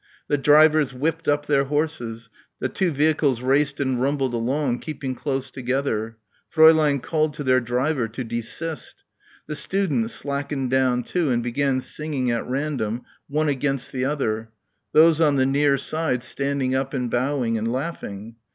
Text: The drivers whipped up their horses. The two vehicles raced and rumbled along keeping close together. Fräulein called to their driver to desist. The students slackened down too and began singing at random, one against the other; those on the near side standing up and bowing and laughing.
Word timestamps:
The 0.29 0.37
drivers 0.39 0.95
whipped 0.95 1.27
up 1.27 1.45
their 1.45 1.65
horses. 1.65 2.29
The 2.59 2.69
two 2.69 2.89
vehicles 2.89 3.41
raced 3.43 3.79
and 3.79 4.01
rumbled 4.01 4.33
along 4.33 4.79
keeping 4.79 5.13
close 5.13 5.51
together. 5.51 6.17
Fräulein 6.51 7.03
called 7.03 7.35
to 7.35 7.43
their 7.43 7.59
driver 7.61 8.07
to 8.07 8.23
desist. 8.23 9.03
The 9.45 9.55
students 9.55 10.13
slackened 10.13 10.71
down 10.71 11.03
too 11.03 11.29
and 11.29 11.43
began 11.43 11.81
singing 11.81 12.31
at 12.31 12.49
random, 12.49 13.03
one 13.27 13.47
against 13.47 13.91
the 13.91 14.05
other; 14.05 14.49
those 14.91 15.21
on 15.21 15.35
the 15.35 15.45
near 15.45 15.77
side 15.77 16.23
standing 16.23 16.73
up 16.73 16.95
and 16.95 17.07
bowing 17.07 17.55
and 17.55 17.71
laughing. 17.71 18.37